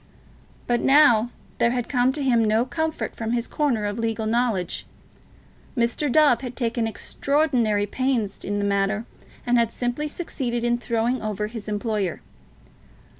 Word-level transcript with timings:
But 0.65 0.81
now 0.81 1.29
there 1.59 1.69
had 1.69 1.87
come 1.87 2.11
to 2.13 2.23
him 2.23 2.43
no 2.43 2.65
comfort 2.65 3.15
from 3.15 3.33
his 3.33 3.45
corner 3.47 3.85
of 3.85 3.99
legal 3.99 4.25
knowledge. 4.25 4.87
Mr. 5.77 6.11
Dove 6.11 6.41
had 6.41 6.55
taken 6.55 6.87
extraordinary 6.87 7.85
pains 7.85 8.43
in 8.43 8.57
the 8.57 8.65
matter, 8.65 9.05
and 9.45 9.59
had 9.59 9.71
simply 9.71 10.07
succeeded 10.07 10.63
in 10.63 10.79
throwing 10.79 11.21
over 11.21 11.45
his 11.45 11.67
employer. 11.67 12.19